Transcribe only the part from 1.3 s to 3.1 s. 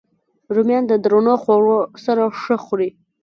خوړو سره ښه خوري